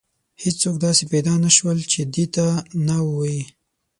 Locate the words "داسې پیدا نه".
0.85-1.49